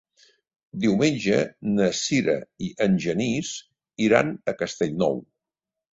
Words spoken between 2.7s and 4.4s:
en Genís iran